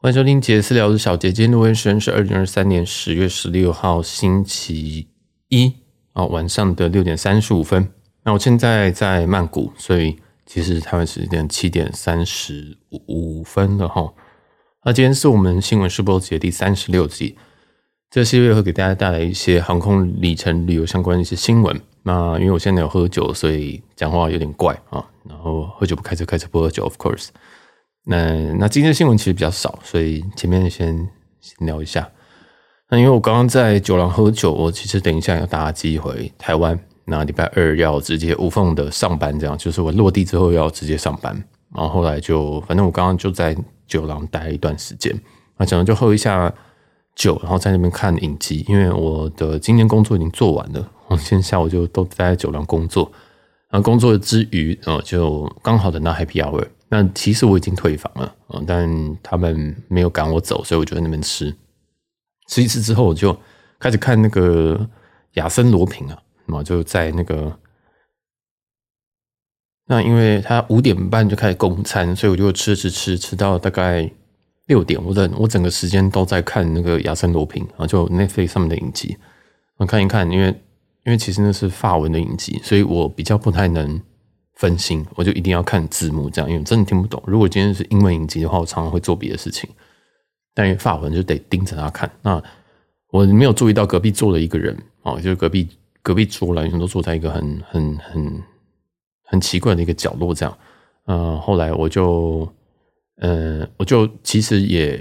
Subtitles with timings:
[0.00, 1.32] 欢迎收听杰私聊，我是小杰。
[1.32, 5.08] 今天录音时间是二零二三年十月十六号星期
[5.48, 5.74] 一
[6.12, 7.92] 啊，晚上的六点三十五分。
[8.22, 10.16] 那我现在在曼谷，所以
[10.46, 14.14] 其实台湾时间七点三十五分了哈。
[14.84, 17.36] 那今天是我们新闻试播集的第三十六集，
[18.08, 21.76] 这系列会给大家带来一些航空里程旅游相关的一些新闻。
[22.04, 25.04] 那因为我现在有喝酒，所以讲话有点怪啊。
[25.28, 27.30] 然后喝酒不开车，开车不喝酒，of course。
[28.10, 31.06] 那那今天的新闻其实比较少，所以前面先
[31.58, 32.08] 聊一下。
[32.88, 41.34] 那因为我刚刚在酒廊喝酒，我其实等一下要搭机回台湾，那礼拜二要直接无缝的上班，这样就是我落地之后要直接上班。
[41.74, 43.54] 然后后来就反正我刚刚就在
[43.86, 45.14] 酒廊待一段时间，
[45.58, 46.50] 那讲就喝一下
[47.14, 53.12] 酒，然后在那边看影集，因为我的今天工作已经做完了，我今天下午就都待在酒廊工作。
[53.68, 56.66] 然后工作之余，哦，就刚好等到 Happy Hour。
[56.90, 58.34] 那其实我已经退房了，
[58.66, 61.54] 但他们没有赶我走，所以我就在那边吃。
[62.48, 63.38] 吃一次之后，我就
[63.78, 64.88] 开始看那个
[65.34, 67.58] 亚森罗平啊，嘛就在那个。
[69.86, 74.10] 那因为他五点半就开始供餐，所以我就吃吃吃吃到大概
[74.64, 74.98] 六点。
[75.04, 79.18] 我整我整个时间都在看那个亚森罗平啊，就 Netflix 上面的影集，
[79.76, 80.46] 我看一看，因为
[81.04, 84.00] 因为其实那是法文的影集，所以我比较不太能。
[84.58, 87.22] 分心，我就一定要看字幕，这样，因为真的听不懂。
[87.24, 89.70] 如果今天是英文影集的话，我常常会做别的事情，
[90.52, 92.10] 但因为法文就得盯着他看。
[92.22, 92.42] 那
[93.12, 95.68] 我没有注意到隔壁坐了一个人哦，就是隔壁
[96.02, 98.42] 隔壁桌来，都坐在一个很很很
[99.26, 100.58] 很奇怪的一个角落，这样。
[101.04, 102.52] 呃，后来我就，
[103.20, 105.00] 嗯，我就其实也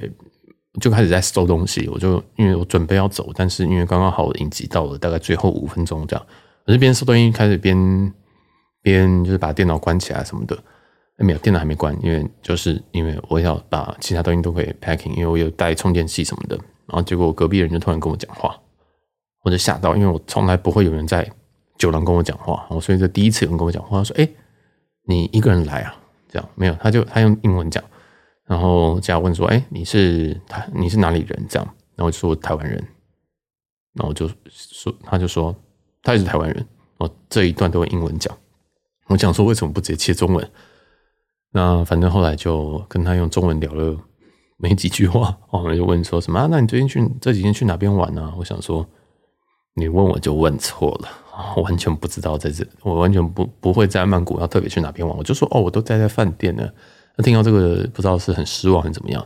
[0.80, 6.24] 就开始在收东西，我就因为我准备要走，但是因为刚刚好影集到了大概最后五分钟这样，
[6.68, 8.14] 我这边收东西开始边。
[8.81, 10.58] 边就是把电脑关起来什么的，
[11.17, 16.56] 没有电脑还没关，因为就是因为我要把其他东西都可以 packing，因为我有带充电器什么的。
[16.88, 18.58] 然后结果隔壁人就突然跟我讲话，
[19.44, 21.30] 我就吓到，因为我从来不会有人在
[21.78, 24.30] 酒廊跟我讲话，我所以这第一次有人跟我讲话，说：“哎，
[25.04, 25.93] 你一个人来啊？”
[26.32, 27.83] 这样没有，他就他用英文讲，
[28.45, 32.76] 然后这样问说：“哎，你是他你是哪里人？”这样，然后我就说台湾人，
[33.93, 35.54] 然后我就说他就说
[36.04, 36.66] 他也是台湾人，
[36.99, 38.33] 哦，这一段都用英文讲。
[39.08, 40.50] 我讲说为什么不直接切中文？
[41.52, 43.98] 那反正后来就跟他用中文聊了
[44.58, 46.48] 没几句话，我们就问说什么？
[46.52, 48.86] 那你最近去这几天去哪边玩呢、我想说，
[49.76, 51.10] 你问我就问错了，
[51.56, 55.17] 我完全不知道在这，我完全不不会在曼谷要特别去哪边玩。
[55.17, 56.70] 我就说哦，我都待在饭店呢。
[57.16, 59.26] 那听到这个不知道是很失望还是怎么样？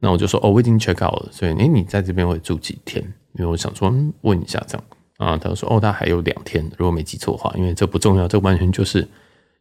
[0.00, 3.02] 那我就说哦，我已经 check out 了，所以诶，你在这边会住几天？
[3.38, 4.84] 因为我想说问一下这样。
[5.18, 9.06] 啊，他说：“哦，他还有两天，如果没记错的话，因为这不重要，这完全就是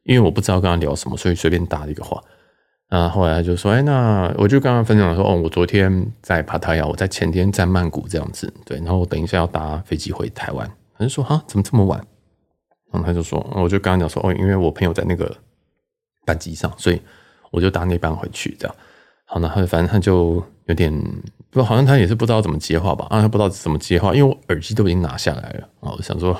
[0.04, 2.22] 因为我不知道跟他聊什么，所以随便搭了一个话。
[2.90, 12.00] 啊，后来他就说：‘哎，那我就刚刚分享说，哦，我昨天在帕塔亚，我在前天在曼谷这样子，对，然后我等一下要搭飞机回台湾。’他就说：‘哈，怎么这么晚？’
[12.92, 15.36] 然后他就说：‘我就刚刚讲说，哦，因为我朋友在那个
[16.26, 17.02] 班机上，所以
[17.52, 18.76] 我就搭那班回去，这样。
[19.34, 20.94] 好，那他反正他就有点。”
[21.50, 23.06] 不，好像他也是不知道怎么接话吧？
[23.12, 25.94] 啊，他不知道怎么接话，因为我耳机都已经拿下来了啊。
[25.96, 26.36] 我想说，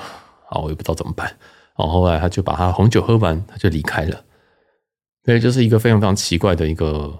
[0.48, 1.26] 好，我也不知道怎么办。
[1.76, 4.24] 然后后来他就把他红酒喝完，他就离开了。
[5.24, 7.16] 对，就是一个非常非常奇怪的一个，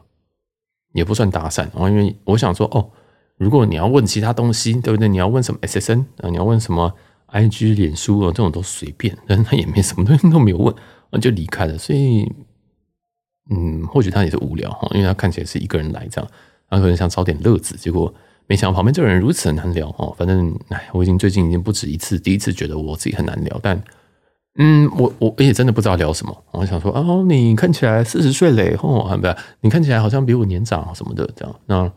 [0.93, 1.59] 也不算搭讪。
[1.73, 2.91] 然后因为我想说，哦，
[3.37, 5.09] 如果你要问其他东西，对不对？
[5.09, 6.29] 你要问什么 SSN 啊？
[6.31, 6.93] 你要问什么
[7.33, 8.27] IG、脸书啊？
[8.27, 9.17] 这种都随便。
[9.29, 10.75] 但是他也没什么东西都没有问，
[11.21, 11.79] 就离开了。
[11.79, 12.29] 所以，
[13.51, 16.31] 嗯，或许他也是无聊哈，因为他看起来是一个人来这样。
[16.71, 18.13] 他可能想找点乐子，结果
[18.47, 20.13] 没想到旁边这个人如此难聊哦。
[20.19, 23.81] 反正哎，我已经最近已经不止一次，第一次觉得我自己很难聊，但
[24.57, 26.45] 嗯，我我也真的不知道聊什么。
[26.53, 29.29] 我想说哦，你看起来四十岁嘞，哦，不，
[29.61, 31.55] 你看起来好像比我年长什么的这样。
[31.67, 31.91] 那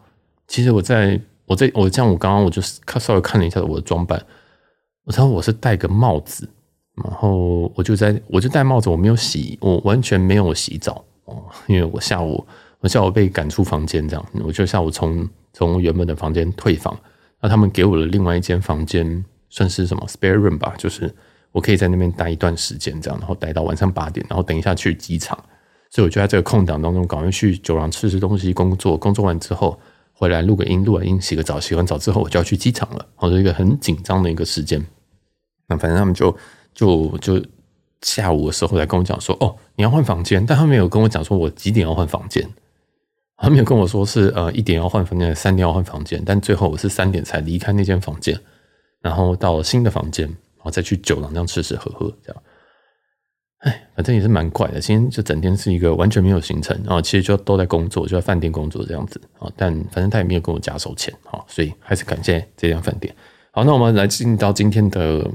[0.48, 4.22] 其实我在我在我这样，我刚刚我就看稍微看了一下我的装扮，
[5.06, 6.48] 我知道我是戴个帽子，
[7.04, 12.46] 然后我就在我就戴帽子，我没有洗，我完全没有洗澡哦，因为我下午。
[12.80, 16.96] 我下午被赶出房间，这样，我就下午从从原本的房间退房，
[17.42, 21.12] 那他们给我的另外一间房间，算是什么 spare room 吧，就是
[21.52, 25.36] 我可以在那边待一段时间，这样，然后待到晚上八点，然后等一下去机场，
[25.90, 29.78] 所以我就在这个空档当中赶快去酒廊吃吃东西，工作，工作完之后
[30.14, 34.80] 回来录个音，录完音洗个澡，洗完澡之后我就要去机场了，好，是一个很紧张的一个时间。
[35.68, 36.38] 那反正他们就
[36.76, 37.44] 就就
[38.02, 42.48] 下午的时候来跟我讲说，哦，你要换房间，但他没有跟我讲说我几点要换房间。
[43.40, 48.36] 他没有跟我说是呃一点要换房间，三点要换房间，但最后我是三点才离开那间房间，
[49.00, 52.44] 然后到了新的房间，然后再去酒廊这样吃吃喝喝这样。
[53.60, 54.80] 哎，反正也是蛮怪的。
[54.80, 59.48] 今天就整天是一个完全没有行程啊，其实就都在工作，就在饭店工作这样子啊。
[59.56, 63.16] 但反正他也没有跟我加收钱啊，所以还是感谢这家饭店。
[63.52, 65.30] 好，那我们来进到今天的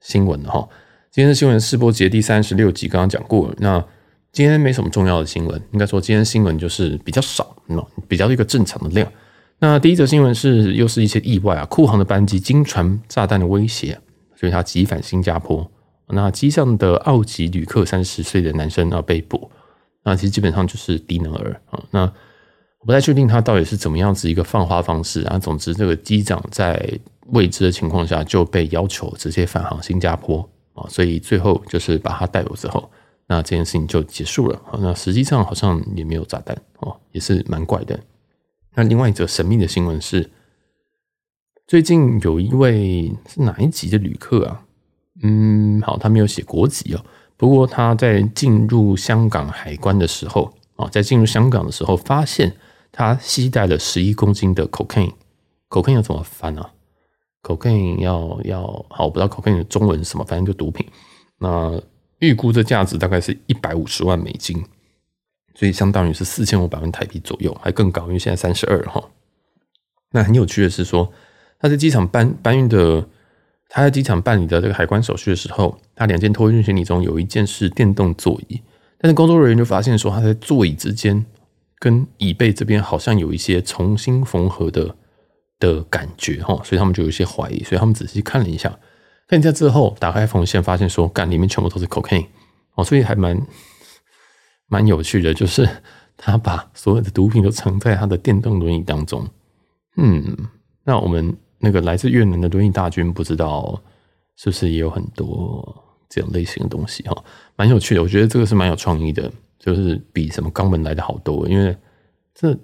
[0.00, 0.68] 新闻哈。
[1.12, 3.54] 今天的新闻试播节第三十六集，刚刚讲过了。
[3.58, 3.84] 那
[4.30, 7.56] 今天没什么重要的新闻，应该说今天新闻就是比较少，
[8.06, 9.10] 比较一个正常的量。
[9.58, 13.98] 那第一则新闻是又是一些意外啊，库航的班机经传炸弹的威胁，
[14.36, 15.68] 所以他急返新加坡。
[16.10, 19.50] 那机上的澳籍旅客三十岁的男生啊被捕，
[20.04, 21.82] 那其实基本上就是低能儿啊。
[21.90, 25.36] 那我不太确定他到底是怎么样子一个放话方式啊。
[25.36, 26.88] 总之，这个机长在
[27.32, 30.48] 未知的情况下就被要求直接返航新加坡
[30.80, 32.90] 啊，所以最后就是把他带走之后，
[33.26, 34.60] 那这件事情就结束了。
[34.78, 37.98] 那实际上好像也没有炸弹哦，也是蛮怪的。
[38.74, 40.30] 那另外一则神秘的新闻是，
[41.66, 44.62] 最近有一位是哪一级的旅客啊？
[45.22, 47.04] 嗯，好，他没有写国籍哦。
[47.36, 52.56] 不过他在进入香港海关的时候啊，在进入香港的时候，发现
[52.92, 55.12] 他携带了十一公斤的 cocaine。
[55.68, 56.72] cocaine 要怎么翻啊
[57.42, 60.86] ？cocaine 要要好，我不知道 cocaine 的中文是什么，反正就毒品。
[61.38, 61.80] 那
[62.18, 64.64] 预估的价值大概是一百五十万美金，
[65.54, 69.02] 所以相当于是四千五百万台币左右，还更高，因为现在三十二哈。
[70.12, 71.12] 那很有趣的是说，
[71.58, 73.06] 他在机场搬搬运的。
[73.72, 78.60] 他在机场办理的这个海关手续的时候，他两件托运行李中有一件是电动座椅，
[78.98, 81.24] 但是工作人员就发现说，他在座椅之间
[81.78, 84.96] 跟椅背这边好像有一些重新缝合的
[85.60, 88.76] 的感觉哈，所以他们就有一些怀疑，所以他们仔细看了一下，
[89.28, 92.26] 看一下之后打开缝线，发现说，干里面全部都是 cocaine
[92.74, 93.40] 哦，所以还蛮
[94.66, 95.68] 蛮有趣的，就是
[96.16, 99.24] 他把所有的毒品都藏在他的电动轮椅当中。
[99.96, 100.36] 嗯，
[100.82, 101.36] 那我们。
[101.62, 103.78] 那个来自越南的轮椅大军，不知道
[104.34, 105.62] 是不是也有很多
[106.08, 107.14] 这种类型的东西哈，
[107.54, 108.02] 蛮有趣的。
[108.02, 111.46] 我觉得这个是蛮有创意的，就是比什么肛门来的好多。
[111.46, 111.76] 因为
[112.34, 112.58] 这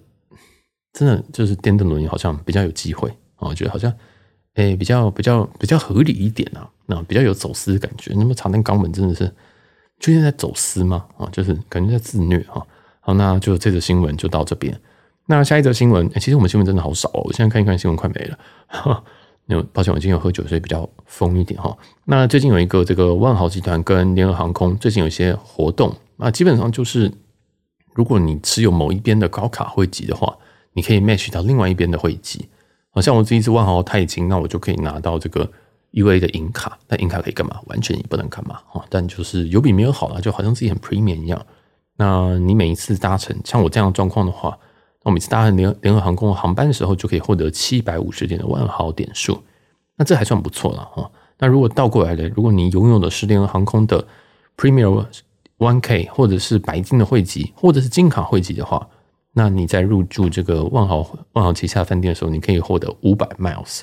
[0.96, 3.92] 真的就是电动轮椅好像比较有机会啊，我觉得好像
[4.54, 8.14] 诶比较比较比较合理一点啊，那比较有走私的感觉。
[8.16, 9.26] 那么藏在肛门真的是
[10.00, 11.04] 究竟在走私吗？
[11.18, 12.66] 啊，就是感觉在自虐哈。
[13.00, 14.80] 好，那就这则新闻就到这边。
[15.26, 17.20] 那下一则新闻，其实我们新闻真的好少哦。
[17.24, 18.38] 我现在看一看新闻，快没了。
[19.44, 21.76] 那抱歉，我今天有喝酒，所以比较疯一点哈。
[22.06, 27.12] 那最近有一个这个万豪集团跟联合航空最近有一些活动啊，基本上就是
[27.92, 30.34] 如果你持有某一边的高卡会籍的话，
[30.76, 32.46] 你可以 match 到另外一边的汇集。
[32.90, 35.50] 好像我这一次万豪钛金，那我就可以拿到这个
[35.92, 36.78] UA 的银卡。
[36.86, 37.58] 那银卡可以干嘛？
[37.66, 38.84] 完全也不能干嘛哈。
[38.88, 41.44] 但就是有比没有好啦，就好像自己很 premium 一样。
[41.96, 44.56] 那你每一次搭乘像我这样的状况的话。
[45.02, 49.42] 那我每次搭乘联联合航空航班的时候，就可以获得七百五十点的万豪点数，
[49.96, 51.10] 那这还算不错了哈。
[51.38, 54.04] 那如果倒过来的，如果你拥有的是联合航空的
[54.56, 55.06] Premier
[55.58, 58.88] One K 或者是白金的汇集，或者是金卡汇集的话，
[59.38, 63.82] 那你在入住这个万豪万豪旗下饭店的时候，你可以获得五百 miles。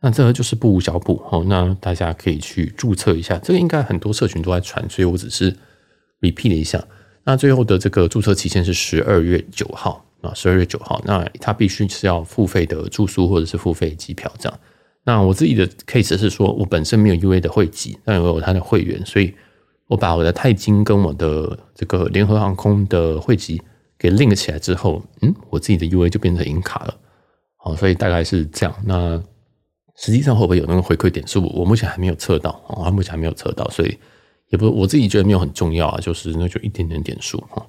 [0.00, 1.44] 那这个就是不无小补哦。
[1.46, 5.54] 那大家可以去注册一下，这个应该很多社群都在传，所以我只是
[6.22, 6.82] repeat 了一下。
[7.24, 10.04] 那最后的这个注册期限是十二月九号。
[10.22, 14.60] 啊，十二月九号，那他必须是要付费的住宿或者是付费机票这样。
[15.02, 19.34] 那我自己的 case 是说，我本身没有 UA 的会籍，但我有他的会员，所以
[19.86, 23.62] 我把我的钛金跟我的这个联合航空的会籍
[24.00, 26.94] 给 link 起来之后，嗯，我自己的 UA 就变成银卡了。
[27.58, 28.74] 好，所以大概是这样。
[28.86, 29.22] 那
[29.96, 31.46] 实际上会不会有那个回馈点数？
[31.54, 33.98] 我目前还没有测到，我目前还没有测到，所以
[34.48, 37.66] 也不我自己觉得没有很重要啊，就是那就一点点点数哈。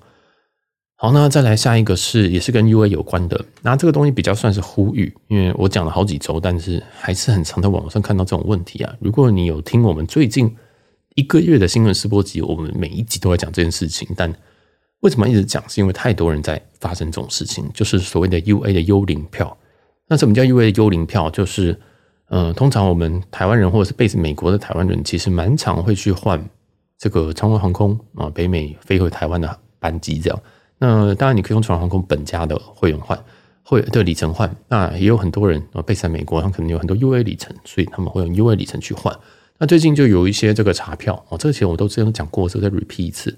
[0.96, 8.96] 好，那再来下一个是也是跟 UA 有关的，那这个东西比较算是呼吁，因为我讲了好几周，但是还是很常在网上看到这种问题啊。
[9.02, 10.56] 如果你有听我们最近
[11.16, 14.34] 一个月的新闻试播集，我们每一集都在讲这件事情，但
[15.02, 15.64] 为什么一直讲？
[15.70, 19.56] 是因为太多人在发生这种事情，就是所谓的 UA 的幽灵票。
[20.08, 21.30] 那什么叫 UA 的幽灵票？
[21.30, 21.80] 就是
[22.28, 26.44] 呃，通常我们台湾人或者是 base 美国的台湾人，其实蛮常会去换
[26.98, 30.40] 这个长荣航空啊，北美飞回台湾的班机这样。
[30.78, 33.18] 那当然，你可以用长荣航空本家的会员换，
[33.64, 34.56] 会的里程换。
[34.68, 39.18] 那也有很多人啊，备在美国，他可能有很多 UA 里程，所以他们会用 UA 里程去换。
[39.58, 43.38] 那最近就有一些这个查票哦，这个其实我都之前讲过，所以再 repeat 一次，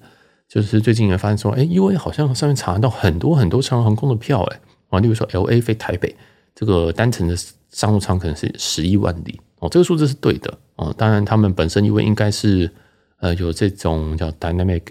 [0.54, 6.16] 就是最近也发现说，哎，UA 好像上面查到很多很多长航空的票，哎，啊，例如说 LA 飞台北，
[6.54, 7.36] 这个单程的
[7.72, 10.94] 商务舱可能是十一万里哦，这个数字是对的哦。
[10.96, 12.70] 当然，他们本身 UA 应该是
[13.18, 14.84] 呃有这种叫 dynamic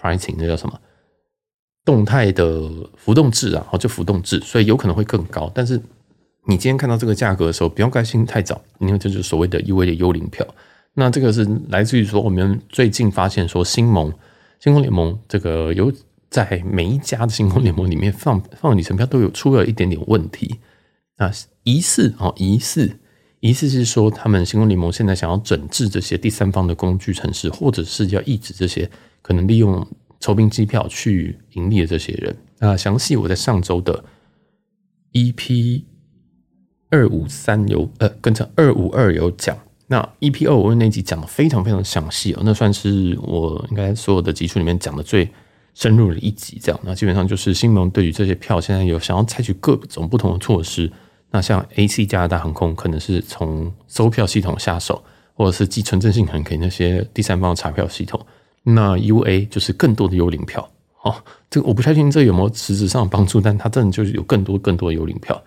[0.00, 0.80] pricing，那叫什么？
[1.84, 2.62] 动态的
[2.96, 5.52] 浮动制啊，哦就浮动制，所以有可能会更高。
[5.54, 5.78] 但是
[6.46, 10.46] 你今天看到这个价格的时候，不要开心太早，因为这就是所谓的 UA 的幽灵票。
[10.94, 14.10] 那这个是来自于说，我们最近发现说，星盟
[14.60, 15.92] 星空联盟这个有
[16.28, 20.60] 在每一家的星空联盟里面放放里程票都有出了一点点问题。
[21.16, 21.32] 那
[21.64, 22.98] 疑似哦，疑似
[23.40, 28.90] 疑似是说他们星空联盟现在想要整治这些第三方的工具城市，或者是要抑制这些
[29.22, 29.86] 可能利用
[30.20, 32.36] 酬宾机票去盈利的这些人。
[32.58, 34.04] 那详细我在上周的
[35.14, 35.84] EP
[36.90, 39.56] 二五三有呃，跟着二五二有讲。
[39.92, 45.28] 那 EP 二五二那集讲的非常非常详细哦，那算是我应该所有的集数里面讲的最
[45.74, 46.60] 深入的一集。
[46.62, 50.88] 这样，那基本上就是新盟对于这些票现在有想要采取各种不同的措施。
[51.32, 55.02] 那像 AC 加拿大航空可能是从收票系统下手，
[55.34, 58.24] 或者是寄存证信函给那些第三方查票系统。
[58.62, 60.70] 那 UA 就是更多的幽灵票。
[61.02, 61.12] 哦，
[61.50, 65.42] 这个我不太确定这有没有实质上的帮助，但它真的就是有更多更多的幽灵票。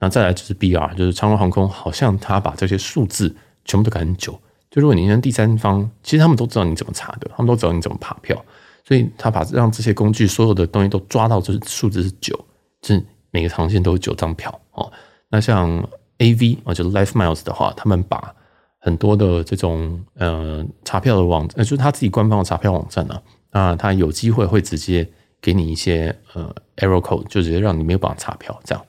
[0.00, 3.36] 那再来就是 BR，就是长荣航空，好像他把这些数字。
[3.64, 4.32] 全部都改成九，
[4.70, 8.36] 就如果你跟第三方，其实他们都知道你怎么查的，他们都知道你怎么爬票，
[8.84, 12.34] 所以他把让这些工具所有的东西都抓到，就是数字是九，
[12.80, 14.90] 就是每个航线都有九张票哦。
[15.28, 15.82] 那像
[16.18, 18.34] AV 啊，就是 Life Miles 的话，他们把
[18.78, 25.08] 很多的这种呃查票的网，呃就是他自己官方的查票网站啊，那他有机会会直接
[25.40, 28.84] 给你一些呃 error code，就直接让你没有办法查票这样。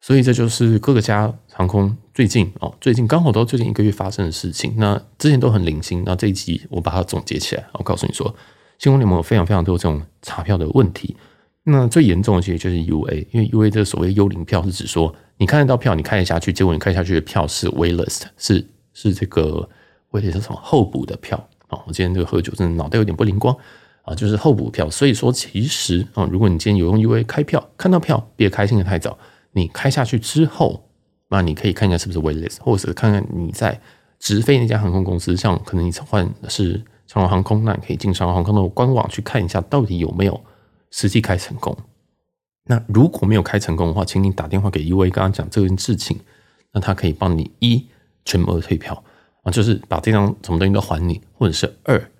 [0.00, 4.72] 所以这就是各个家航空最近哦，最近刚好都最近一个月发生的事情。
[4.76, 8.32] 那之前都很零星，那这一集我把它总结起来，我告诉你说，
[8.78, 11.16] 星空联盟有非常非常多这种查票的问题。
[11.64, 18.64] 那最严重的其实就是 UA，因为 UA 这个所谓幽灵票是指说，你看得到票，你开得下去，结果你开下去的票是 waitlist，是
[18.94, 19.68] 是这个
[20.12, 21.36] waitlist 是什么候补的票
[21.66, 21.78] 啊？
[21.86, 23.54] 我今天这个喝酒真的脑袋有点不灵光
[24.02, 24.88] 啊，就是候补票。
[24.88, 29.18] 所以说，其实啊，如果你今天有用 UA 开票，看到票别开心的太早。
[29.52, 30.88] 你开下去之后，
[31.28, 33.80] 那你可以看一下是不是 waitlist，或者是看看你在
[34.18, 40.40] 直飞那家航空公司，像可能你换是长荣航空，那你可以进长荣航空的官网去看一下，到底有没有
[40.90, 41.76] 实际开成功。
[42.64, 46.20] 那如果没有开成功的话，请你打电话给 UA，刚刚讲这件事情，
[46.72, 47.86] 那他可以帮你一
[48.24, 49.02] 全额退票
[49.42, 52.10] 啊，就是把这张什么东西都还你，或者是二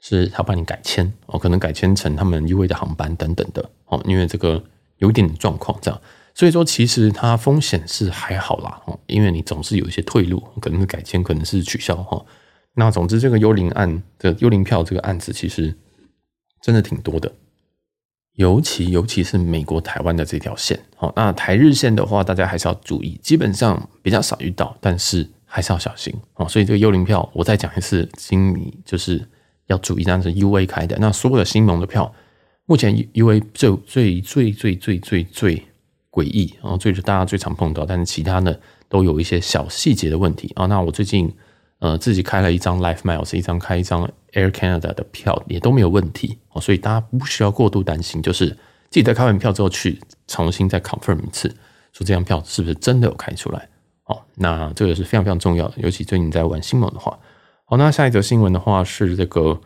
[0.00, 4.62] 是他帮你改签哦，可能改签成他们 UA 的航班等等的哦，因为这个
[4.96, 6.00] 有点状况这样。
[6.34, 12.24] 所以说，其实它风险是还好啦，哦因为你总是有一些退路，可能是改签，可能是取消哈。
[12.74, 15.76] 那总之，这个幽灵案的幽灵票这个案子，其实
[16.62, 17.30] 真的挺多的，
[18.36, 20.80] 尤其尤其是美国台湾的这条线。
[20.96, 26.48] 哦，那台日线的话，大家还是要注意，基本上比较少遇到，但是还是要小心哦。
[26.48, 29.22] 所以这个幽灵票，我再讲一次，请你就是
[29.66, 32.10] 要注意，但是 UA 开的，那所有的新盟的票，
[32.64, 35.66] 目前 UA 最最最最最最最。
[36.12, 38.54] 诡异，然后这是大家最常碰到，但是其他呢
[38.88, 40.66] 都有一些小细节的问题啊。
[40.66, 41.34] 那我最近
[41.78, 48.54] 呃自己开了一张 Life Miles，一张开一张 Air Canada 的票也都没有问题哦，所以大家不需要过度担心，就是
[48.90, 51.48] 记得开完票之后去重新再 confirm 一次，
[51.94, 53.66] 说这张票是不是真的有开出来
[54.04, 54.20] 哦。
[54.34, 57.18] 那这个是非常非常重要的，尤其最近在玩星盟的话。
[57.64, 59.58] 好，那下一则新闻的话是这个，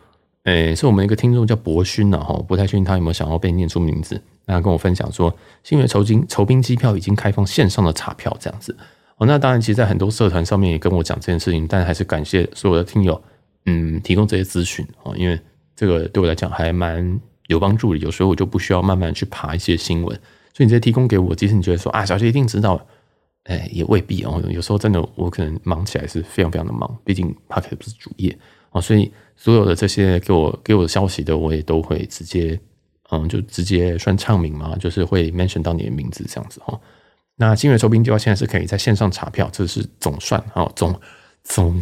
[0.47, 4.19] 诶，是我们一个听众叫博勋呢，哈，不太确定他有没有想要被念出名字。
[4.45, 8.73] 那跟我分享说，星宇酬金酬宾机票已经开放线上的查票，这样子
[9.17, 9.27] 哦。
[9.27, 13.21] 那当然，其实，在很多社团上面也跟我讲这件事情，但还是感谢所有的听友，
[13.65, 15.37] 嗯，提供这些资讯哦，因为
[15.75, 17.99] 这个对我来讲还蛮有帮助的。
[17.99, 20.15] 有时候我就不需要慢慢去爬一些新闻，
[20.53, 22.79] 所以你直接提供给我，即使你觉得说啊，小谢一定知道，
[23.43, 24.41] 哎，也未必哦。
[24.47, 28.33] 有时候真的，我可能忙起来是非常非常的忙，毕竟 Part 不是主业
[28.81, 32.59] 所以所有的这些给我给我的消息的，我也都会直接。
[33.09, 36.77] 嗯，就直接算唱名嘛，就是会 mention 到你的名字这样子哈。
[37.37, 40.93] 那星宇酬宾计划现在是可以在线上查票，这是总算哦，总
[41.45, 41.81] 总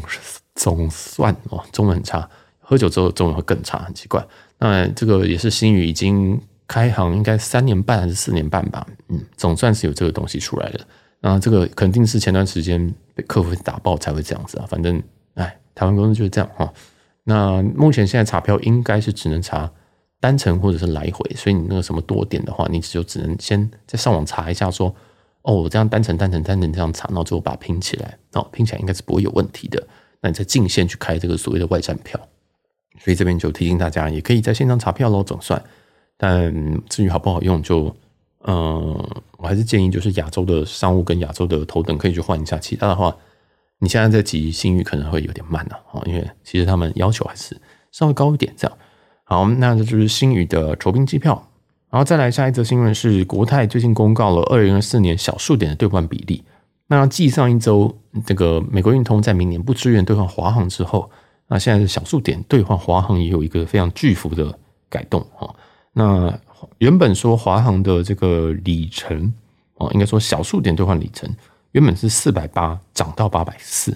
[0.53, 4.23] 总算哦，中文很差，喝酒之后中文会更差，很奇怪。
[4.59, 10.81] 那这个也是星宇已经开行应该三年半还是四年半吧，嗯，总算是有这个东西出来了。
[11.21, 15.01] 那这个肯定是前段时间被客服打爆才会这样子啊，反正
[15.35, 16.73] 哎，台湾公司就是这样哈。
[17.23, 19.71] 那目前现在查票应该是只能查。
[20.17, 24.95] 单程或者是来回，所以你那个什么多点的话，你就只能先在上网查一下，说
[25.43, 29.85] 哦，我这样单程单程单程这样查，然后最后把它拼起来，哦，拼起来应该是不会有问题的。
[30.21, 32.19] 那你再进线去开这个所谓的外站票，
[32.97, 35.61] 所以这边就提醒大家，也可以在线上查票喽，总算。
[36.17, 37.95] 但至于好不好用，就
[38.47, 38.95] 嗯，
[39.37, 43.15] 我还是建议就是亚洲的商务跟亚洲的头等可以去换一下，其他的话，
[43.79, 47.60] 你现在在挤星宇可能会有点慢了啊，因为其实他们要求还是
[47.91, 48.77] 稍微高一点这样。
[49.24, 51.50] 好，那这就是星宇的酬宾机票，
[51.89, 56.44] 然后再来下一则新闻是国泰最近公告了二零二四年小数点的兑换比例。
[56.88, 61.10] 那继上一周这个美国运通在明年不支援兑换华航之后，
[61.48, 64.58] 那现在是小数点兑换华航也有一个非常巨幅的
[64.89, 65.53] 改动哈。
[65.94, 66.39] 那
[66.77, 69.34] 原本说华航的这个里程
[69.77, 71.27] 哦，应该说小数点兑换里程，
[71.75, 73.91] 原本是四百八涨到八百四，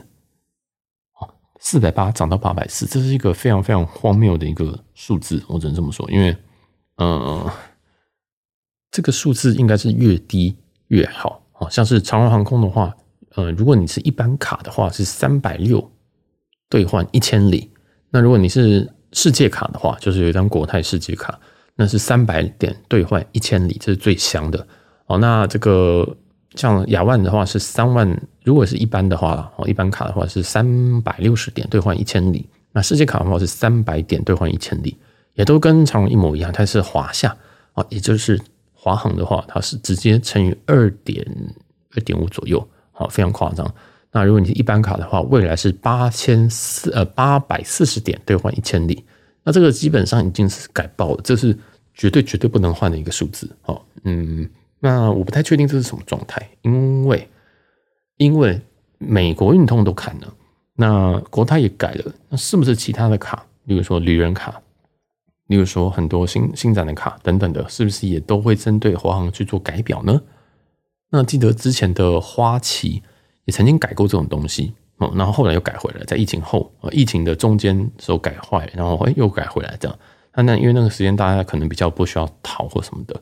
[1.17, 6.35] 哦，四百八涨到八百四，这是一个非常非常荒谬的一个数字，我只能这么说，因为
[6.97, 7.49] 呃，
[8.91, 10.57] 这个数字应该是越低
[10.89, 12.93] 越好，哦，像是长荣航空的话，
[13.35, 15.89] 呃，如果你是一般卡的话是三百六
[16.67, 17.71] 兑换一千里，
[18.09, 21.39] 那如果你是世界卡的话，就是有一张国泰世界卡。
[21.75, 24.67] 那是三百点兑换一千里，这是最香的
[25.05, 25.17] 哦。
[25.17, 26.17] 那这个
[26.59, 28.05] 像亚万的话是三万，
[28.43, 32.45] 如果是一般的话哦，一般卡的话是三百六十点兑换一千里。
[32.73, 34.97] 那世界卡的话是三百点兑换一千里，
[35.35, 37.33] 也都跟长荣一模一样，它是华夏
[37.75, 38.37] 哦，也就是
[38.73, 41.25] 华航的话，它是直接乘以二点
[41.95, 43.73] 二点五左右，好，非常夸张。
[44.11, 49.05] 那如果你是一般卡的话，未来是八千四呃八百四十点兑换一千里，
[49.45, 51.57] 那这个基本上已经是改爆了，这是。
[51.95, 54.49] 绝对绝对不能换的一个数字，哦，嗯，
[54.79, 57.27] 那我不太确定这是什么状态，因为
[58.17, 58.61] 因为
[58.97, 60.33] 美国运通都砍了，
[60.75, 64.61] 那国泰也改了，那是不是其他的卡，例如说旅人卡，
[65.47, 70.21] 例如说很多新新展的卡等等的，是不是也都会针对华航去做改表呢？
[71.11, 73.01] 那记得之前的花旗
[73.45, 79.97] 也曾经改过这种东西，哦，然后后来又改回来，在疫情后，疫情的中间时候改坏，然后诶又改回来这样。
[80.35, 83.19] 那那因为那个时间大家可能比较不需要逃或什么的，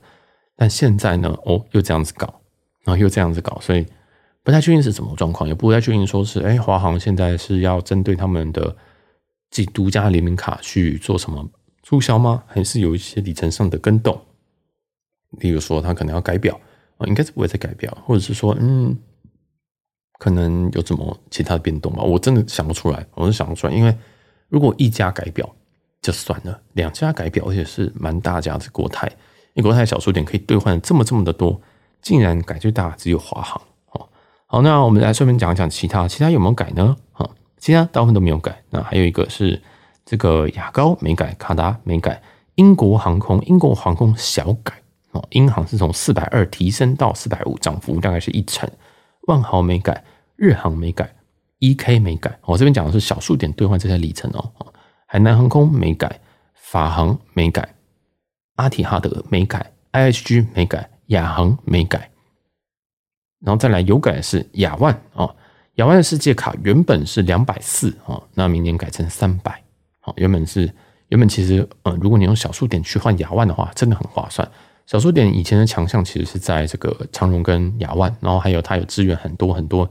[0.57, 2.41] 但现在呢，哦，又这样子搞，
[2.83, 3.85] 然后又这样子搞，所以
[4.43, 8.75] 不太确定是什么状况，也不太确定说是，哎，华航现在是要针对他们的
[9.51, 11.47] 自己独家联名卡去做什么
[11.83, 12.43] 促销吗？
[12.47, 14.19] 还是有一些里程上的更动？
[15.39, 16.59] 例如说，他可能要改表
[16.97, 18.97] 啊，应该是不会再改表，或者是说，嗯，
[20.17, 22.01] 可能有什么其他的变动吧？
[22.01, 23.95] 我真的想不出来，我是想不出来，因为
[24.49, 25.47] 如果一家改表。
[25.99, 29.11] 就算了，两家改表，而且是蛮大家的国泰，
[29.57, 31.59] 因为国泰小数点可以兑换这么这么的多，
[31.99, 33.59] 竟然改最大只有华航
[33.89, 34.07] 哦。
[34.45, 36.95] 好，那我们来顺便讲一讲其他，其他有没有改呢？
[37.13, 38.61] 啊，其他大部分都没有改。
[38.69, 39.59] 那还有一个是
[40.05, 42.21] 这个亚高没改，卡达没改，
[42.53, 44.75] 英国航空英国航空小改
[45.13, 48.69] 哦，英航是从四百二提升到四百五，涨幅大概是一成。
[49.27, 50.03] 万豪没改，
[50.35, 51.15] 日航没改
[51.61, 52.37] ，EK 没改。
[52.45, 54.53] 我这边讲的是小数点兑换这些里程哦。
[55.07, 56.19] 海南航空没改，
[56.53, 57.67] 法航没改，
[58.57, 62.11] 阿提哈德没改，IHG 没改，亚航没改，
[63.39, 65.33] 然后再来有改的是亚万哦，
[65.75, 69.63] 亚万的世界卡原本是两百四哦，那明年改成三百，
[69.99, 70.71] 好，原本是
[71.09, 74.49] 原本其实呃，如果你用小数点去换亚万的话，真的很划算。
[74.87, 79.89] 小数点以前的强项其实是在这个长荣跟亚万，然后还有它有支援很多很多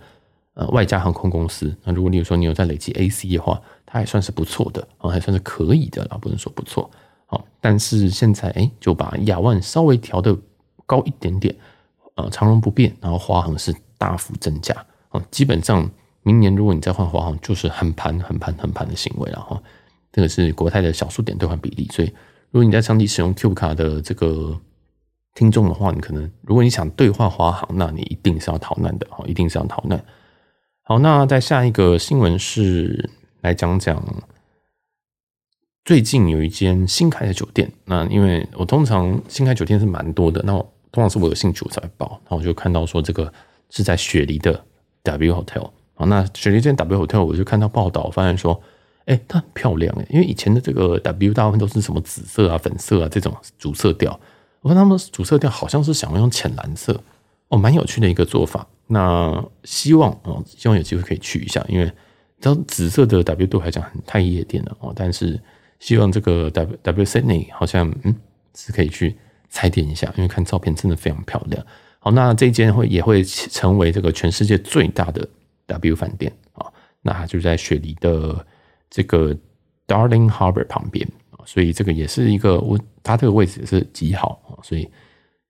[0.55, 1.75] 呃外加航空公司。
[1.85, 6.91] 那如果你有说你有在累积 AC 的话，它还算是不错的啊，还算是可以的啦，不能说不错。
[7.27, 10.37] 好，但是现在哎，就把亚万稍微调的
[10.87, 11.55] 高一点点，
[12.15, 14.75] 呃，长荣不变，然后华航是大幅增加
[15.09, 15.21] 啊。
[15.31, 15.91] 基本上
[16.23, 19.61] 明年如果你再换华航，就是很盘、很盘、很盘的行为了哈。
[20.13, 22.09] 这个是国泰的小数点兑换比例，所以
[22.51, 24.59] 如果你在长期使用 Cube 卡的这个
[25.35, 30.03] 听众的话，你可能如果你想兑换华航，那你一定是要逃难的哈，一定是要逃难。
[30.83, 33.11] 好，那在下一个新闻是。
[33.43, 34.03] 来讲讲
[35.87, 37.71] 最近有一间新开的酒店。
[37.85, 42.21] 那因为我通常新开酒店是蛮多的，那我通常是我有兴趣我才会报。
[42.29, 43.33] 那我就看到说这个
[43.71, 44.61] 是在雪梨的
[45.05, 46.05] W Hotel 啊。
[46.07, 48.61] 那雪梨这间 W Hotel 我就看到报道，发现说，
[49.05, 50.05] 哎，它很漂亮哎。
[50.11, 54.19] 因为以前的这个 W 大部分都是什么紫色啊、粉色啊这种主色调，
[54.63, 57.01] 我看他们主色调好像是想要用浅蓝色
[57.47, 58.67] 哦，蛮有趣的一个做法。
[58.89, 61.89] 那希望哦，希望有机会可以去一下，因为。
[62.39, 65.41] 知道紫色的 W 对我来讲很太夜店了哦，但是
[65.79, 68.15] 希望这个 W W Sydney 好像嗯
[68.55, 69.17] 是可以去
[69.49, 71.65] 踩点一下，因为看照片真的非常漂亮。
[71.99, 75.29] 好，那这间会也会成为这个全世界最大的
[75.67, 76.67] W 饭店啊，
[77.03, 78.47] 那就在雪梨的
[78.89, 79.37] 这个
[79.87, 84.89] Darling Harbour 旁边啊，所以这个也是一个我它这个位置也是极好啊，所以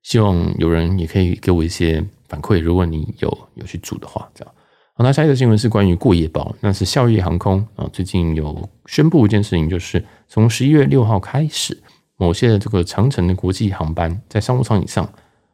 [0.03, 4.53] 希望有人也可以给我一些反馈，如果你有有去住的话，这样。
[4.97, 11.79] 好，那下一个新闻是关于过夜包，那是孝业航空啊，最近有宣布一件事情，就是从十一月六号开始，
[12.15, 15.05] 某些的这个长城的国际航班在商务舱以上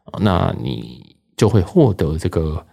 [0.05, 2.65] 啊，那你就会获得这个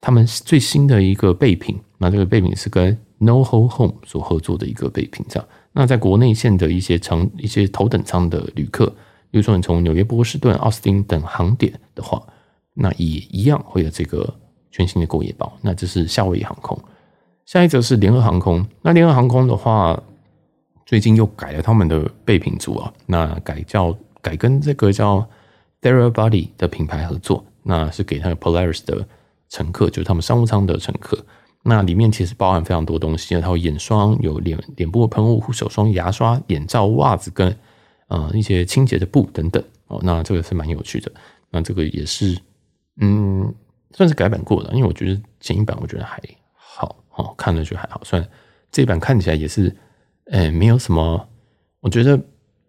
[0.00, 5.48] 他们最新的一个备品，那这个备品是跟 NoHo Home 所合作的一个备品，这样。
[5.72, 8.86] 那在国内线的一些长一些头等舱的旅客，
[9.32, 12.22] 比如说你从纽约、波士顿、奥斯汀等航点的话，
[12.72, 14.32] 那也一样会有这个。
[14.74, 16.76] 全新的过夜包，那这是夏威夷航空。
[17.46, 18.66] 下一则是联合航空。
[18.82, 20.02] 那联合航空的话，
[20.84, 25.24] 最近又改了他们的备品组啊，那改叫改跟这个叫
[25.80, 29.06] Therabody 的品牌合作，那是给他的 Polaris 的
[29.48, 31.24] 乘客，就是他们商务舱的乘客。
[31.62, 37.56] 那里面其实包含非常多东西，它有眼霜、有脸脸部喷雾、护手霜、牙刷、眼罩、袜子跟
[38.08, 40.00] 呃一些清洁的布等等哦。
[40.02, 41.12] 那这个是蛮有趣的。
[41.50, 42.36] 那这个也是
[43.00, 43.54] 嗯
[43.94, 46.20] 算是改版过的，因为我觉得前一版我觉得还
[46.52, 48.00] 好哦，看了就还好。
[48.04, 48.28] 虽然
[48.70, 49.74] 这一版看起来也是，
[50.30, 51.26] 哎，没有什么，
[51.80, 52.20] 我觉得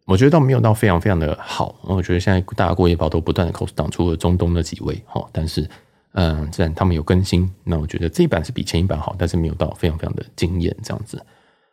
[0.06, 1.76] 我觉得倒没有到非常非常的好。
[1.82, 5.70] 我觉得现在大家过夜跑都不断的 cost down，除了中东那几位哦，但是。
[6.18, 11.22] 嗯，既然他们有更新，那我觉得这一版是比前一版好，但是没有到非常非常的惊艳这样子。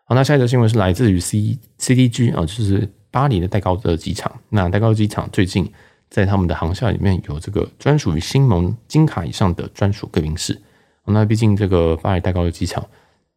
[0.04, 4.40] 好，那下一则新闻是来自于 C C D G 啊，就是巴黎的戴高乐机场。
[4.48, 5.72] 那戴高乐机场最近
[6.12, 10.60] 在他们的航校里面有这个专属于星盟金卡以上的专属贵宾室。
[11.06, 12.86] 那毕竟这个巴黎戴高乐机场，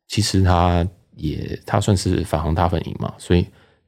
[0.07, 3.47] 其实它也它算是法航大本营嘛，所以。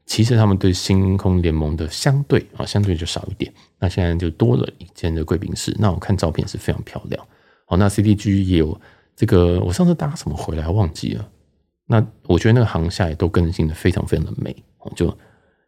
[0.09, 3.53] 其实他们对星空联盟的相对啊，相对就少一点。
[3.77, 5.75] 那现在就多了一间的贵宾室。
[5.77, 7.27] 那我看照片是非常漂亮。
[7.65, 8.79] 好，那 CDG 也有
[9.17, 11.29] 这个，我上次搭什么回来忘记了。
[11.87, 14.55] 那我觉得那个航厦也都更新的非常非常的美。
[14.95, 15.13] 就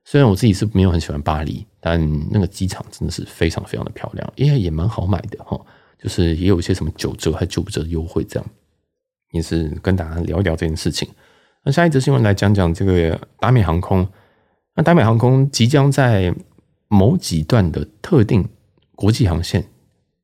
[0.10, 5.56] 虽然我自己是没有很喜欢巴黎，但那个机场真的是非常非常的漂亮，因为也蛮好买的哈。
[6.00, 8.50] 就是也有一些什么九折还九五折的优惠，这样
[9.34, 11.08] 也是跟大家聊一聊这件事情。
[11.64, 14.08] 那下一则新闻来讲讲这个达美航空。
[14.74, 16.34] 那达美航空即将在
[16.88, 18.44] 某几段的特定
[18.96, 19.64] 国际航线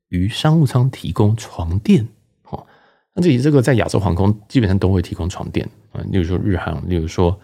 [0.08, 2.08] 与商务舱提供床垫，
[2.50, 2.66] 哦，
[3.14, 7.38] 那这里这个在亚洲航空基本上都会提供床垫啊，例如说日航，例如说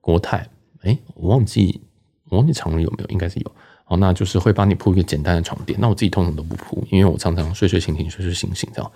[0.00, 0.48] 国泰，
[0.82, 1.80] 哎，我忘记
[2.30, 3.52] 我忘记长荣有没有，应该是有，
[3.86, 8.90] 哦，那就是会帮你铺一个简单的床垫，那我自己通常都不铺，因为我常常睡睡醒醒睡睡醒醒这样，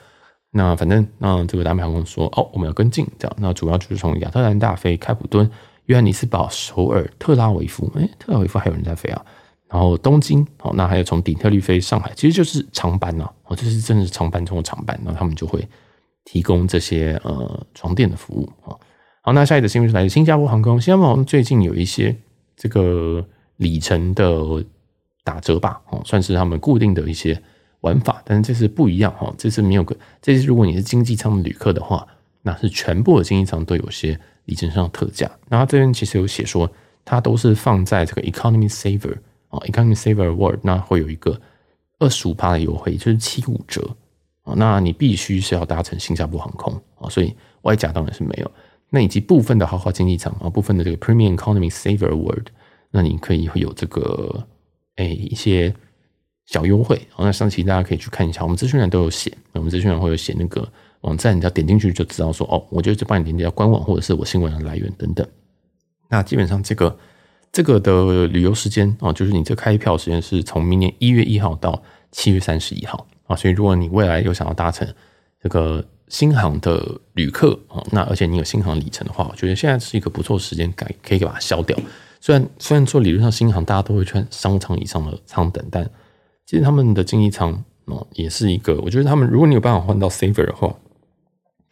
[0.51, 5.51] 那反正那这个达美航空说哦，我们要跟进这样，那主要就是从亚特兰大飞开普敦。
[5.87, 9.21] 约翰尼斯堡、首尔、特拉维夫，哎，特拉维夫还有人在飞啊。
[9.69, 15.67] 然后东京，好，那还有从底特律飞上海，其实就是长班呐，哦，这是真的是长班中的长班，那他们就会
[16.25, 18.79] 提供这些呃床垫的服务啊。
[19.23, 22.17] 好，那下一个新闻是来自新加坡航空，新加坡航空最近有一些
[22.57, 23.25] 这个
[23.57, 24.65] 里程的
[25.25, 27.41] 打折吧，哦，算是他们固定的一些
[27.81, 32.07] 玩法，但是这次不一样哈，这次没有个，这次如果你是经济舱的旅客的话，
[32.43, 34.19] 那是全部的经济舱都有些。
[34.47, 36.69] 里程上的特价，然后这边其实有写说，
[37.05, 39.15] 它都是放在这个 Economy Saver
[39.47, 41.41] 啊，Economy Saver Award，那会有一个
[42.01, 43.89] 二十五趴的优惠，就是七五折
[44.43, 44.53] 啊。
[44.57, 48.51] 那你必须是要搭乘新加坡航空啊，所以外加当然是没有。
[48.95, 52.45] 那以及部分的豪华经济舱啊，部分的这个 Premium Economy Saver Award，
[52.91, 54.47] 那你可以会有这个
[54.97, 55.75] 诶一些
[56.47, 57.01] 小优惠。
[57.19, 60.69] 那上期大家可以去看一下，我们资讯栏都有写，我们资讯栏会有写那个。
[61.03, 65.27] 网站，你只要点进去就知道说哦，我就就帮你连接到官网或者是我新闻的来源等等。
[66.09, 66.97] 那基本上这个
[67.51, 73.35] 这个的旅游时间哦，就是你这开票时间是从明年一月一号到七月三十一号啊。
[73.35, 74.87] 所以如果你未来有想要搭乘
[75.43, 81.77] 这个新航的旅客哦，那而且你有新航里程的话，我觉得现在是一个不错时间，改可以把它消掉。
[82.21, 85.83] 虽然虽然说理论上新航大家都会穿商务舱以上的舱等，但
[86.47, 90.73] 其实他们的经济舱哦也是一个，我觉得他们如果你有办法换到 Saver 的话。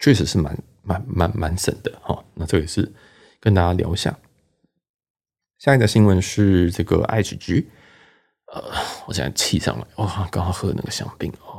[0.03, 2.91] 确实是蛮蛮蛮蛮省的哈，那这个也是
[3.39, 4.17] 跟大家聊一下。
[5.59, 7.65] 下一个新闻是这个 HG，
[8.51, 8.63] 呃，
[9.05, 11.50] 我现在气上来，哇，刚好喝那个香槟，哦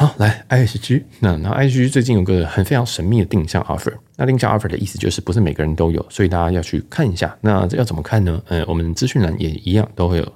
[0.00, 7.36] 好来 IHG，那那 IHG 最近有个很非常神秘的定向 offer，那定向 offer 的意思就是不是每个人都有，所以大家要去看一下。
[7.40, 8.40] 那这要怎么看呢？
[8.46, 10.32] 呃，我们资讯栏也一样都会有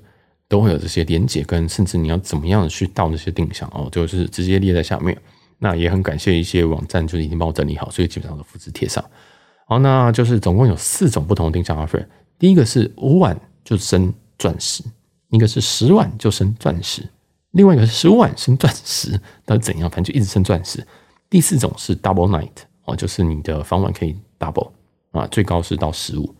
[0.49, 5.17] 都会有这些连结跟甚至你要怎么样去到那些定向哦，就是直接列在下面。
[5.61, 9.05] 那也很感谢一些网站，就是已经帮我整理好，所以基本上都复制贴上。
[9.69, 12.05] 好，那就是总共有四种不同的定向 offer。
[12.37, 14.83] 第一个是五晚就升钻石，
[15.31, 17.09] 一个是十晚就升钻石，
[17.53, 19.89] 另外一个是十五晚升钻石，到底怎样？
[19.89, 20.87] 反正就一直升钻石。
[21.31, 24.71] 第四种是 double night 哦，就是你的房晚可以 double
[25.13, 26.35] 啊，最高是到十五。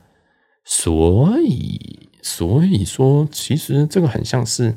[0.65, 4.77] 所以，所以说，其实这个很像是。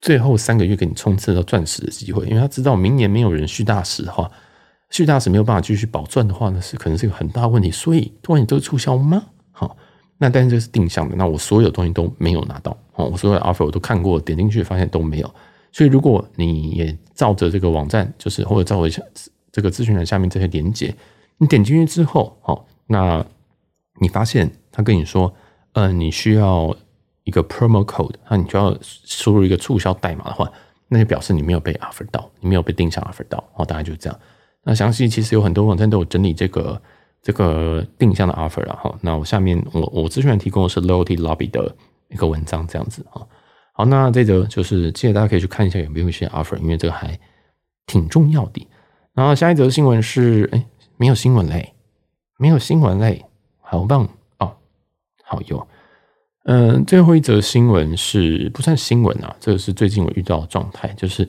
[0.00, 4.30] 最后三个月给你冲刺到钻石的机会，因为他知道明年没有人续大使的话，
[4.90, 7.68] 续大使没有办法继续保钻的话呢，是可能是一个很大问题。
[7.68, 9.20] 所以突然你都促销吗？
[9.50, 9.76] 好，
[10.18, 15.34] 那但是这是定向的，那我所有东西都没有拿到哦，我所有的 offer 我都看过，点进去发现都没有。
[15.72, 19.02] 所以如果你也照着这个网站，就是或者照着
[19.52, 20.94] 这个咨询栏下面这些连接，
[21.38, 23.24] 你点进去之后，好，那
[24.00, 25.34] 你发现他跟你说，
[25.72, 26.76] 呃，你需要。
[27.24, 30.50] 一个 promo code，那你就要输入一个促销代码的话，
[30.88, 34.18] 那就表示你没有被 offer 到，你没有被定向 offer 到，哦，大概就是这样。
[34.62, 36.80] 那详细其实有很多网站都有整理这个
[37.20, 38.98] 这个定向的 offer 了哈。
[39.02, 41.76] 那我下面我我咨询人提供的是 Loyalty Lobby 的
[42.08, 43.26] 一个文章这样子哈。
[43.78, 47.16] 好，那这则就是记得大家可以去看一下有没有一些 offer，因为这个还
[47.86, 48.66] 挺重要的。
[49.14, 51.72] 然后下一则新闻是，哎，没有新闻嘞，
[52.38, 53.24] 没有新闻嘞，
[53.60, 54.08] 好棒
[54.40, 54.56] 哦，
[55.22, 55.68] 好有。
[56.46, 61.28] 嗯，最后一则新闻是不算新闻啊，这个是最近我遇到的状态，就是。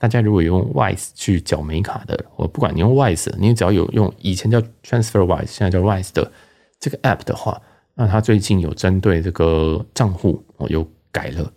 [0.00, 6.30] 大家如果用 Wise 去缴美卡的，我不管你用 Wise，你只要有用以前叫 TransferWise，现在叫 Wise 的
[6.78, 7.60] 这个 App 的话，
[7.96, 11.52] 那它最近有针对这个账户哦，又改了，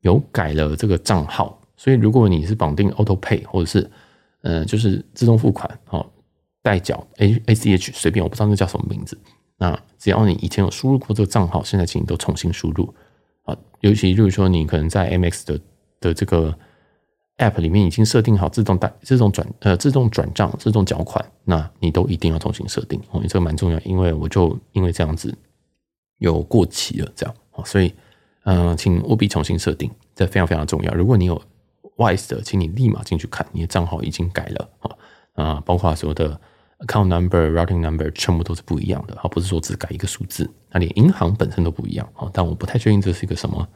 [0.00, 1.60] 有改了这个账号。
[1.76, 3.90] 所以如果你是绑定 Auto Pay 或者是
[4.42, 6.04] 嗯，就是自动付款哦，
[6.62, 9.18] 代缴 A A C H 随便，我不知道那叫什么名字。
[9.56, 12.92] 那只要你以前有输入过这个账号，现在请你都重新输入
[13.44, 13.56] 啊。
[13.80, 15.60] 尤其就是说，你可能在 MX 的
[16.00, 16.54] 的这个。
[17.38, 25.34] App 里面已经设定好自动代、自动转呃、自动转账、自动缴款，那你都一定要重新设定哦，这个蛮重要，因为我就因为这样子
[26.18, 27.94] 有过期了，这样哦，所以
[28.44, 30.94] 嗯、请务必重新设定，这非常非常重要。
[30.94, 31.40] 如果你有
[31.96, 34.96] Wise 的，请你立马进去看，你的账号已经改了啊
[35.34, 36.40] 啊，包括所有的
[36.78, 42.30] Account Number、Routing Number 全部都是不一样的，而不是说只改一个数字，那连银行本身都不一样啊。
[42.32, 43.68] 但我不太确定这是一个什么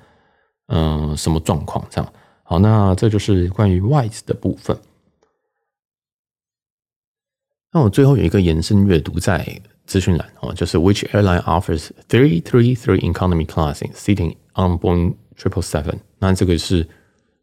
[0.69, 2.13] 嗯、什么状况这样。
[2.43, 4.79] 好，那这就是关于 Wise 的部分。
[7.73, 15.99] 那我最后有一个延伸阅读在资讯栏哦，就是 Which airline offers three three three economy class seating on Boeing triple seven？
[16.19, 16.87] 那这个是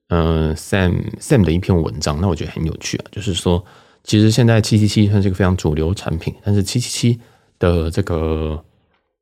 [0.09, 3.05] 呃 Sam Sam 的一篇文章，那我觉得很有趣啊。
[3.11, 3.63] 就是说，
[4.03, 7.19] 其实现在七七七算是一个非常主流产品，但是七七七
[7.59, 8.63] 的这个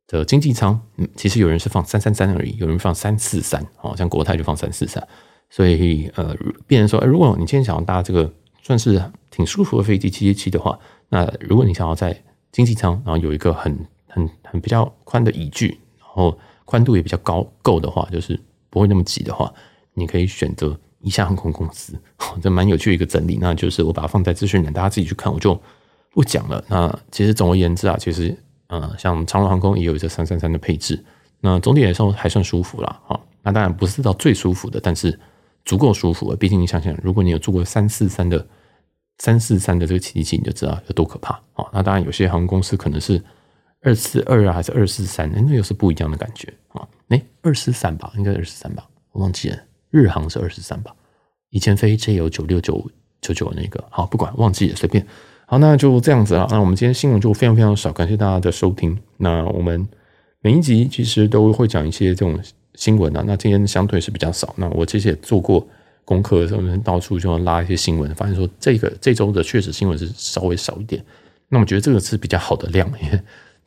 [0.08, 5.06] 的经济舱，嗯，其实有人是放三三三而已，有人放三四三，哦，像国泰就放三四三。
[5.52, 6.36] 所以，呃，
[6.68, 10.78] 别人说，如果你今天想要搭这个算是挺舒服的飞机七七七的话，
[11.10, 12.16] 那如果你想要在
[12.52, 16.38] 经济舱，然后有一个很很很比较宽的椅具，然后
[16.70, 19.52] 宽度也比较高够的话，就是不会那么挤的话，
[19.94, 21.94] 你可以选择一下航空公司，
[22.44, 23.38] 这蛮有趣的一个整理。
[23.42, 25.60] 那就是我把它放在资讯栏，大家自己去看，我就
[26.12, 26.64] 不讲了。
[26.68, 31.04] 那其实总而言之啊，其实，呃，像长荣航空也有这三三三的配置，
[31.42, 33.00] 那总体来说还算舒服啦。
[33.08, 35.20] 哈，那当然不是到最舒服的，但是。
[35.66, 38.48] 足够舒服了，毕竟你想想，如果你有坐过三四三的
[39.20, 41.68] 三四三的这个奇迹，你就知道有多可怕啊！
[41.74, 43.22] 那当然，有些航空公司可能是
[43.82, 46.88] 二四二啊，还是二四三，那又是不一样的感觉啊！
[47.10, 49.58] 诶，二四三吧，应该二四三吧，我忘记了，
[49.90, 50.94] 日航是二四三吧？
[51.50, 55.06] 以前飞 J 有九六九九九那个，好，不管忘记了，随便。
[55.46, 56.48] 好，那就这样子啊。
[56.50, 58.98] 那我们今天新闻就非常非常少，感谢大家的收听。
[59.18, 59.88] 那我们
[60.42, 62.40] 每一集其实都会讲一些这种。
[62.76, 64.54] 新闻啊，那今天相对是比较少。
[64.56, 65.68] 那我其实也做过
[66.06, 71.04] 功课的时候，到处就拉一些新闻，发现说这个这周的确实新闻是稍微少一点。
[71.50, 72.90] 那我觉得这个是比较好的量，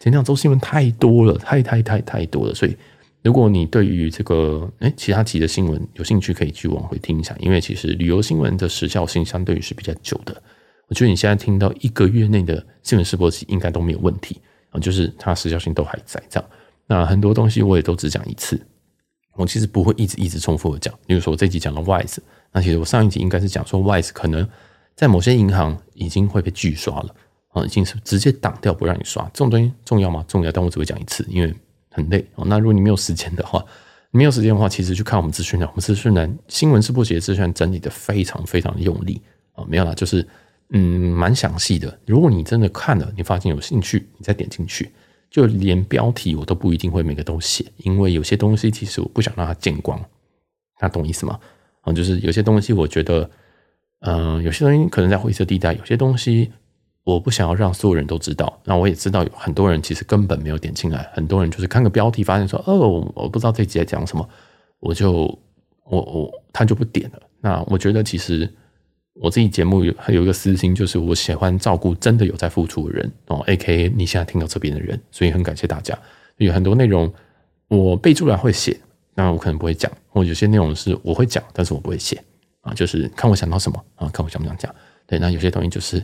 [0.02, 2.52] 前两周新闻太多了，太太太太多了。
[2.52, 2.76] 所以
[3.22, 7.36] 如果你对于这个诶其他集的新闻有兴趣，可以去往回听一下。
[7.38, 10.42] 因为其实旅游新闻的时效性相对于是比较久的。
[10.88, 16.50] 我觉得你现在听到一个月内的新闻试播集应该都没有问题啊，就是它时效性都还在这样。
[16.88, 18.60] 那很多东西我也都只讲一次。
[19.36, 22.18] 我其实不会一直一直重复的讲，比如说我这集讲了 Wise，
[22.50, 24.48] 那其实我上一集应该是讲说 Wise 可能
[24.96, 27.14] 在某些银行已经会被拒刷了
[27.52, 30.24] 啊，已经是直接挡掉不让你刷，这种东西重要吗？
[30.26, 31.54] 重要，但我只会讲一次，因为
[31.90, 32.44] 很累啊。
[32.46, 33.64] 那如果你没有时间的话，
[34.10, 39.20] 没有时间的话，其实去看我们资讯栏，我们资讯栏新闻是不写资讯整理的非常非常用力
[39.54, 40.26] 啊，没有啦，就是
[40.70, 41.98] 嗯蛮详细的。
[42.06, 44.90] 如果你真的看了，你发现有兴趣，你再点进去。
[45.30, 49.98] 就连标题我都不一定会每个都写，因为有些东西其实我不想让它见光，
[50.78, 51.40] 那懂意思吗？
[51.80, 53.30] 啊，就是有些东西我觉得，
[54.00, 56.52] 嗯、有些东西可能在灰色地带，有些东西
[57.04, 58.60] 我不想要让所有人都知道。
[58.64, 64.28] 那我也知道有很多人其实根本没有点进来，很多人就是看个标题，发现说哦，我不知道这集在讲什么，
[64.80, 65.12] 我就
[65.84, 67.20] 我我他就不点了。
[67.40, 68.52] 那我觉得其实。
[69.16, 75.96] 我自己节目有还有一个私心，就是我喜欢照顾真的有在付出的人哦 A K，你现在听到这边的人，所以很感谢大家。
[76.38, 77.12] 有很多内容
[77.68, 78.80] 我备注栏会写，
[79.14, 82.24] 那我可能不会讲，或有些内容是我会讲，但是我不会写
[82.62, 84.74] 啊，就是看我想到什么啊，看我想不想讲。
[85.06, 86.02] 对，那有些东西就是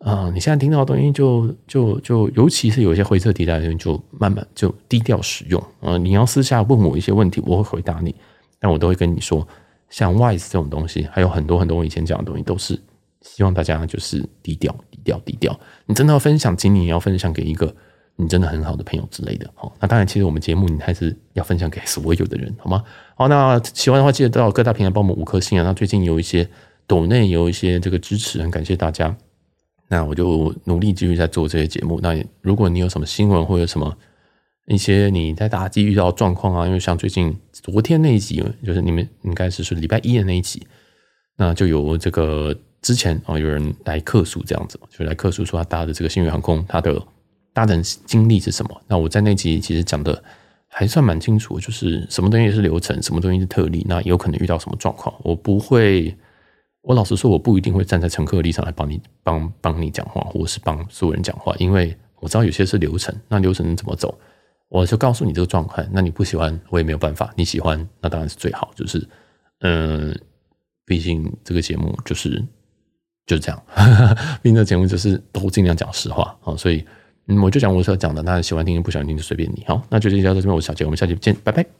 [0.00, 5.96] 啊，你现在听到的东西就就就，尤其是有一些灰色地带的东西，就慢慢就低调使用啊。
[5.96, 8.14] 你要私下问我一些问题，我会回答你，
[8.58, 9.46] 但我都会跟你说。
[9.90, 12.80] 像 Wise 这种东西，还有很多很多我以前讲的东西，都是
[13.22, 15.58] 希望大家就是低调、低调、低调。
[15.84, 17.74] 你真的要分享，请你也要分享给一个
[18.14, 19.50] 你真的很好的朋友之类的。
[19.56, 22.84] 好，那当然，其实我们节目你还是要分享给所有的人，好吗？
[23.16, 25.64] 好，那喜欢的话，记得到各大平台帮我们五颗星啊。
[25.64, 26.48] 那最近有一些
[26.86, 29.16] 抖内有一些这个支持，很感谢大家。
[29.90, 31.98] 那我就努力继续在做这些节目。
[32.00, 33.94] 那如果你有什么新闻或者什么
[34.68, 40.66] 一些你在打击遇到状况啊，因为像最近昨天那一集，就是你们应该是说礼拜一的那一集，
[41.36, 47.02] 那就有这个之前啊有人来客诉这样子，就来客诉说他搭的这个星宇航空，他的
[47.52, 48.80] 搭乘经历是什么？
[48.86, 50.22] 那我在那集其实讲的。
[50.72, 55.12] 还算蛮清楚，就是什么东西是流程，什么东西是特例，那有可能遇到什么状况。
[55.24, 56.16] 我不会，
[56.82, 64.18] 我老实说，我不一定会站在乘客的立场来帮你帮帮你讲话，或者是帮所有人讲话，因为我知道有些是流程，那流程怎么走，
[64.68, 65.86] 我就告诉你这个状况。
[65.92, 68.70] 那你不喜欢，我也没有办法；你喜欢，那当然是最好。
[68.74, 69.06] 就是，
[69.60, 70.18] 嗯，
[70.86, 72.42] 毕竟这个节目就是
[73.26, 73.62] 就是这样，
[74.42, 76.84] 毕竟这个节目就是都尽量讲实话啊，所以。
[77.26, 79.62] 嗯，我就讲我所要讲的，那喜欢听不喜欢听就随便你。
[79.64, 81.64] 好，那就这期到这边，我是小杰，我们下期见，拜拜。